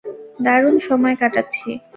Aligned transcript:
দারুণ 0.39 0.75
সময় 0.79 1.15
কাটাচ্ছি। 1.15 1.69